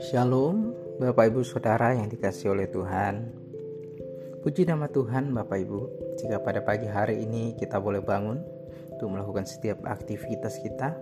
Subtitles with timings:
[0.00, 3.28] Shalom, Bapak Ibu Saudara yang dikasih oleh Tuhan.
[4.40, 5.80] Puji nama Tuhan, Bapak Ibu.
[6.16, 8.40] Jika pada pagi hari ini kita boleh bangun
[8.96, 10.96] untuk melakukan setiap aktivitas kita,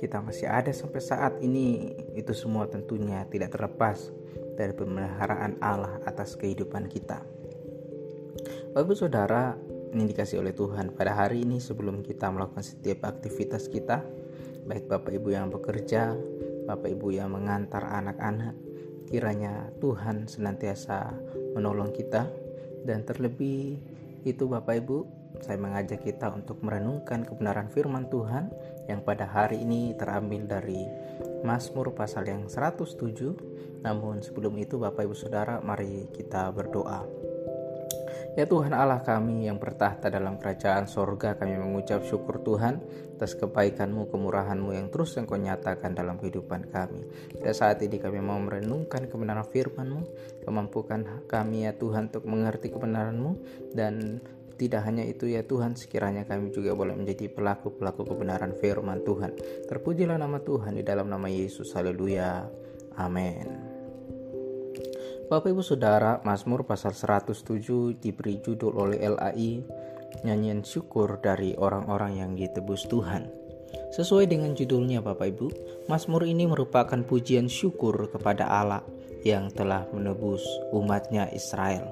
[0.00, 4.08] kita masih ada sampai saat ini, itu semua tentunya tidak terlepas
[4.56, 7.20] dari pemeliharaan Allah atas kehidupan kita.
[8.72, 9.52] Bapak Ibu Saudara,
[9.94, 14.02] ini dikasih oleh Tuhan pada hari ini sebelum kita melakukan setiap aktivitas kita,
[14.66, 16.18] baik Bapak Ibu yang bekerja,
[16.66, 18.58] Bapak Ibu yang mengantar anak-anak,
[19.06, 21.14] kiranya Tuhan senantiasa
[21.54, 22.26] menolong kita
[22.82, 23.78] dan terlebih
[24.26, 24.98] itu Bapak Ibu,
[25.38, 28.50] saya mengajak kita untuk merenungkan kebenaran firman Tuhan
[28.90, 30.82] yang pada hari ini terambil dari
[31.46, 33.84] Mazmur pasal yang 107.
[33.84, 37.33] Namun sebelum itu Bapak Ibu Saudara, mari kita berdoa.
[38.34, 42.82] Ya Tuhan Allah kami yang bertahta dalam kerajaan sorga kami mengucap syukur Tuhan
[43.14, 47.06] atas kebaikanmu, kemurahanmu yang terus engkau nyatakan dalam kehidupan kami.
[47.38, 50.02] Dan saat ini kami mau merenungkan kebenaran firmanmu,
[50.42, 53.30] kemampukan kami ya Tuhan untuk mengerti kebenaranmu
[53.70, 54.18] dan
[54.58, 59.34] tidak hanya itu ya Tuhan, sekiranya kami juga boleh menjadi pelaku-pelaku kebenaran firman Tuhan.
[59.70, 61.74] Terpujilah nama Tuhan di dalam nama Yesus.
[61.74, 62.46] Haleluya.
[62.98, 63.73] Amin.
[65.24, 69.64] Bapak Ibu Saudara, Mazmur pasal 107 diberi judul oleh LAI
[70.20, 73.32] Nyanyian syukur dari orang-orang yang ditebus Tuhan.
[73.96, 75.48] Sesuai dengan judulnya Bapak Ibu,
[75.88, 78.84] Mazmur ini merupakan pujian syukur kepada Allah
[79.24, 80.44] yang telah menebus
[80.76, 81.88] umatnya Israel.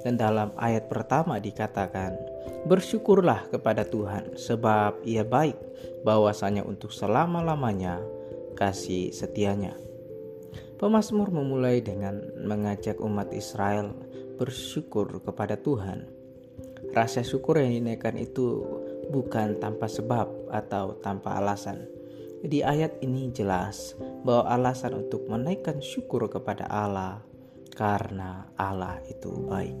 [0.00, 2.16] Dan dalam ayat pertama dikatakan,
[2.64, 5.56] Bersyukurlah kepada Tuhan sebab ia baik
[6.04, 8.00] bahwasanya untuk selama-lamanya
[8.56, 9.89] kasih setianya.
[10.80, 13.92] Pemasmur memulai dengan mengajak umat Israel
[14.40, 16.08] bersyukur kepada Tuhan.
[16.96, 18.64] Rasa syukur yang dinaikkan itu
[19.12, 21.84] bukan tanpa sebab atau tanpa alasan.
[22.40, 23.92] Di ayat ini jelas
[24.24, 27.20] bahwa alasan untuk menaikkan syukur kepada Allah
[27.76, 29.76] karena Allah itu baik.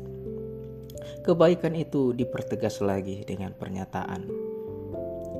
[1.24, 4.50] Kebaikan itu dipertegas lagi dengan pernyataan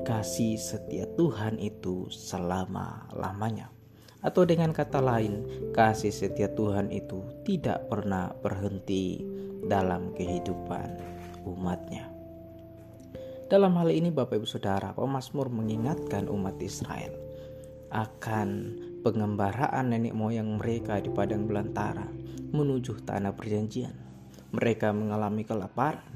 [0.01, 3.80] kasih setia Tuhan itu selama-lamanya.
[4.21, 9.25] Atau dengan kata lain, kasih setia Tuhan itu tidak pernah berhenti
[9.65, 10.89] dalam kehidupan
[11.49, 12.05] umatnya.
[13.49, 17.17] Dalam hal ini Bapak Ibu Saudara, pemazmur mengingatkan umat Israel
[17.91, 18.49] akan
[19.03, 22.07] pengembaraan nenek moyang mereka di padang belantara
[22.55, 23.91] menuju tanah perjanjian.
[24.55, 26.07] Mereka mengalami kelaparan,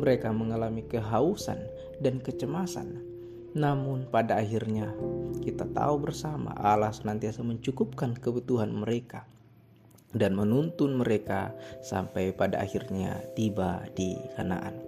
[0.00, 1.62] mereka mengalami kehausan
[2.02, 3.14] dan kecemasan
[3.54, 4.90] namun pada akhirnya
[5.42, 9.24] kita tahu bersama Allah senantiasa mencukupkan kebutuhan mereka
[10.14, 11.50] dan menuntun mereka
[11.82, 14.78] sampai pada akhirnya tiba di Kanaan.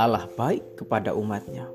[0.00, 1.68] Allah baik kepada umatnya.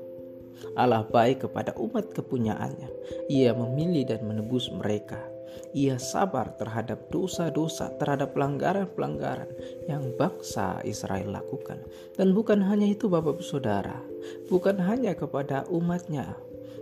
[0.74, 2.90] Allah baik kepada umat kepunyaannya.
[3.30, 5.35] Ia memilih dan menebus mereka
[5.76, 9.50] ia sabar terhadap dosa-dosa, terhadap pelanggaran-pelanggaran
[9.90, 11.82] yang bangsa Israel lakukan.
[12.16, 14.00] Dan bukan hanya itu Bapak Saudara,
[14.48, 16.36] bukan hanya kepada umatnya,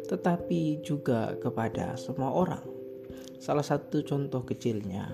[0.07, 2.65] tetapi juga kepada semua orang.
[3.43, 5.05] Salah satu contoh kecilnya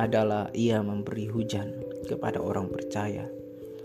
[0.00, 1.76] adalah ia memberi hujan
[2.08, 3.28] kepada orang percaya,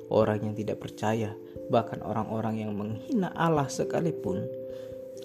[0.09, 1.35] orang yang tidak percaya,
[1.69, 4.45] bahkan orang-orang yang menghina Allah sekalipun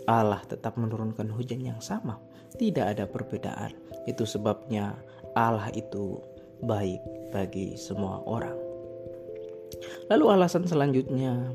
[0.09, 2.19] Allah tetap menurunkan hujan yang sama.
[2.57, 3.71] Tidak ada perbedaan.
[4.07, 4.99] Itu sebabnya
[5.39, 6.19] Allah itu
[6.65, 7.01] baik
[7.31, 8.57] bagi semua orang.
[10.11, 11.55] Lalu alasan selanjutnya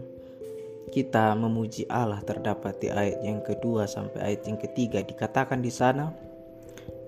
[0.95, 6.13] kita memuji Allah terdapat di ayat yang kedua sampai ayat yang ketiga dikatakan di sana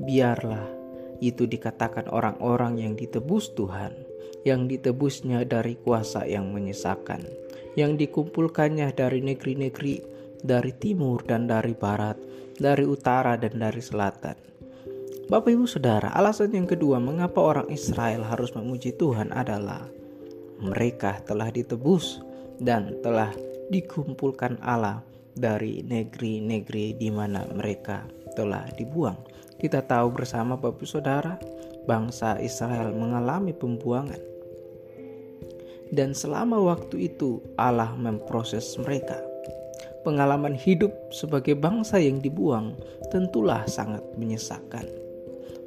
[0.04, 0.66] biarlah
[1.24, 3.96] itu dikatakan orang-orang yang ditebus Tuhan
[4.44, 7.24] yang ditebusnya dari kuasa yang menyesakan
[7.80, 12.18] yang dikumpulkannya dari negeri-negeri dari timur dan dari barat,
[12.58, 14.36] dari utara dan dari selatan.
[15.28, 19.84] Bapak Ibu Saudara, alasan yang kedua mengapa orang Israel harus memuji Tuhan adalah
[20.64, 22.24] mereka telah ditebus
[22.58, 23.30] dan telah
[23.68, 25.04] dikumpulkan Allah
[25.36, 28.08] dari negeri-negeri di mana mereka
[28.40, 29.20] telah dibuang.
[29.60, 31.36] Kita tahu bersama Bapak Ibu Saudara,
[31.84, 34.24] bangsa Israel mengalami pembuangan.
[35.92, 39.27] Dan selama waktu itu Allah memproses mereka
[40.08, 42.80] pengalaman hidup sebagai bangsa yang dibuang
[43.12, 44.88] tentulah sangat menyesakan.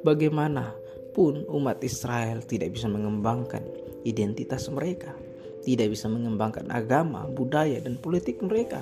[0.01, 3.61] Bagaimanapun umat Israel tidak bisa mengembangkan
[4.01, 5.13] identitas mereka,
[5.61, 8.81] tidak bisa mengembangkan agama, budaya, dan politik mereka.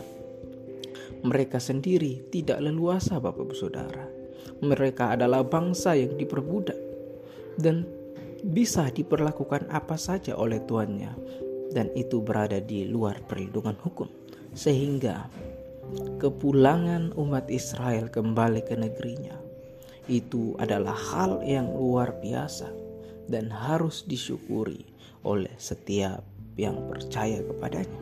[1.27, 4.07] Mereka sendiri tidak leluasa Bapak Ibu Saudara.
[4.63, 6.79] Mereka adalah bangsa yang diperbudak
[7.59, 7.83] dan
[8.39, 11.11] bisa diperlakukan apa saja oleh tuannya
[11.75, 14.07] dan itu berada di luar perlindungan hukum.
[14.55, 15.27] Sehingga
[16.19, 19.35] kepulangan umat Israel kembali ke negerinya.
[20.09, 22.69] Itu adalah hal yang luar biasa
[23.29, 24.83] dan harus disyukuri
[25.21, 26.25] oleh setiap
[26.57, 28.01] yang percaya kepadanya.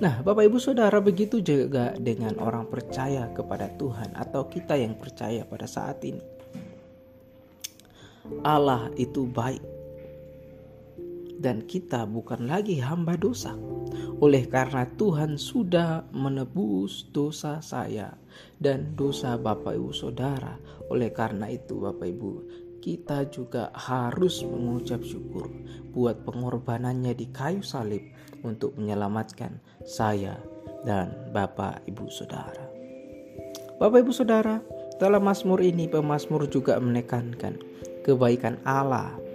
[0.00, 5.44] Nah, Bapak Ibu Saudara, begitu juga dengan orang percaya kepada Tuhan atau kita yang percaya
[5.44, 6.24] pada saat ini.
[8.40, 9.60] Allah itu baik
[11.40, 13.56] dan kita bukan lagi hamba dosa.
[14.20, 18.12] Oleh karena Tuhan sudah menebus dosa saya
[18.60, 20.60] dan dosa Bapak Ibu Saudara.
[20.92, 22.32] Oleh karena itu Bapak Ibu,
[22.84, 25.48] kita juga harus mengucap syukur
[25.96, 28.04] buat pengorbanannya di kayu salib
[28.44, 29.56] untuk menyelamatkan
[29.88, 30.36] saya
[30.84, 32.68] dan Bapak Ibu Saudara.
[33.80, 34.60] Bapak Ibu Saudara,
[35.00, 37.56] dalam Mazmur ini pemazmur juga menekankan
[38.04, 39.29] kebaikan Allah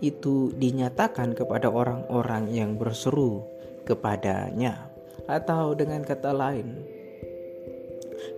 [0.00, 3.44] itu dinyatakan kepada orang-orang yang berseru
[3.84, 4.88] kepadanya
[5.28, 6.80] atau dengan kata lain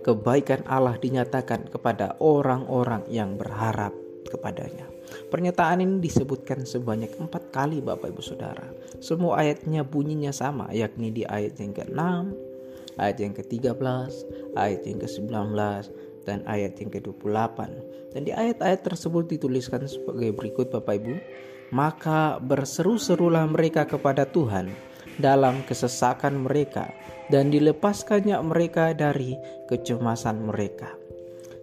[0.03, 3.91] kebaikan Allah dinyatakan kepada orang-orang yang berharap
[4.27, 4.87] kepadanya.
[5.29, 8.65] Pernyataan ini disebutkan sebanyak empat kali Bapak Ibu Saudara.
[9.03, 12.01] Semua ayatnya bunyinya sama yakni di ayat yang ke-6,
[12.97, 14.11] ayat yang ke-13,
[14.57, 15.31] ayat yang ke-19,
[16.23, 17.57] dan ayat yang ke-28.
[18.15, 21.13] Dan di ayat-ayat tersebut dituliskan sebagai berikut Bapak Ibu.
[21.73, 24.69] Maka berseru-serulah mereka kepada Tuhan
[25.17, 26.93] dalam kesesakan mereka
[27.33, 29.33] dan dilepaskannya mereka dari
[29.65, 30.93] kecemasan mereka.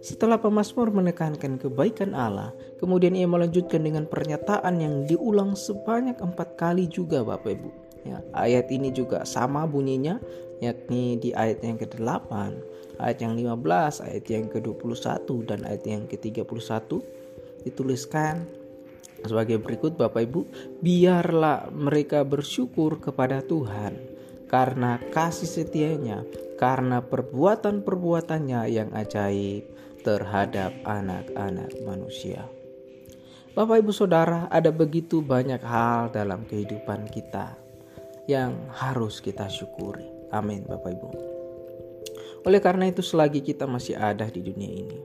[0.01, 6.89] Setelah pemazmur menekankan kebaikan Allah, kemudian ia melanjutkan dengan pernyataan yang diulang sebanyak empat kali
[6.89, 7.69] juga Bapak Ibu.
[8.01, 10.17] Ya, ayat ini juga sama bunyinya,
[10.57, 12.33] yakni di ayat yang ke-8,
[12.97, 16.97] ayat yang 15, ayat yang ke-21, dan ayat yang ke-31
[17.61, 18.49] dituliskan
[19.25, 20.41] sebagai berikut Bapak Ibu,
[20.79, 24.11] biarlah mereka bersyukur kepada Tuhan
[24.51, 26.27] karena kasih setianya,
[26.59, 29.63] karena perbuatan-perbuatannya yang ajaib,
[30.01, 32.49] terhadap anak-anak manusia.
[33.53, 37.53] Bapak, ibu, saudara, ada begitu banyak hal dalam kehidupan kita
[38.25, 40.07] yang harus kita syukuri.
[40.31, 41.09] Amin, Bapak, ibu.
[42.47, 44.99] Oleh karena itu, selagi kita masih ada di dunia ini,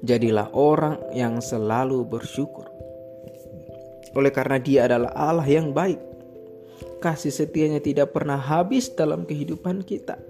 [0.00, 2.71] jadilah orang yang selalu bersyukur.
[4.12, 5.98] Oleh karena Dia adalah Allah yang baik,
[7.00, 10.20] kasih setianya tidak pernah habis dalam kehidupan kita.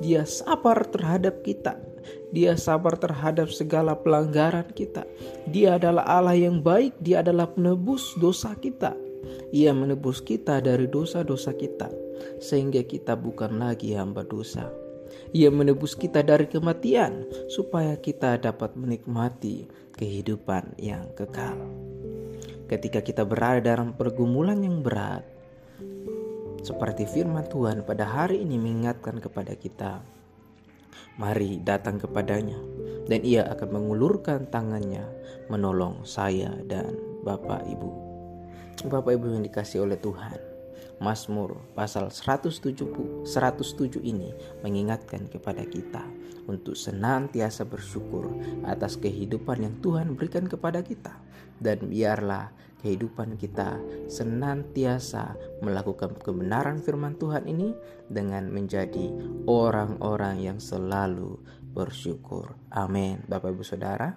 [0.00, 1.76] Dia sabar terhadap kita
[2.30, 5.02] dia sabar terhadap segala pelanggaran kita.
[5.50, 8.94] Dia adalah Allah yang baik, Dia adalah penebus dosa kita.
[9.50, 11.90] Ia menebus kita dari dosa-dosa kita,
[12.38, 14.70] sehingga kita bukan lagi hamba dosa.
[15.34, 19.66] Ia menebus kita dari kematian, supaya kita dapat menikmati
[19.98, 21.58] kehidupan yang kekal.
[22.70, 25.26] Ketika kita berada dalam pergumulan yang berat,
[26.62, 29.98] seperti firman Tuhan pada hari ini mengingatkan kepada kita,
[31.18, 32.56] Mari datang kepadanya,
[33.10, 35.04] dan ia akan mengulurkan tangannya
[35.50, 36.94] menolong saya dan
[37.26, 37.90] Bapak Ibu.
[38.88, 40.49] Bapak Ibu yang dikasih oleh Tuhan.
[41.00, 46.04] Mazmur pasal 107, 107 ini mengingatkan kepada kita
[46.44, 48.28] untuk senantiasa bersyukur
[48.68, 51.16] atas kehidupan yang Tuhan berikan kepada kita
[51.56, 53.76] dan biarlah kehidupan kita
[54.08, 57.76] senantiasa melakukan kebenaran firman Tuhan ini
[58.08, 59.12] dengan menjadi
[59.44, 61.36] orang-orang yang selalu
[61.70, 62.56] bersyukur.
[62.72, 63.20] Amin.
[63.28, 64.16] Bapak Ibu Saudara,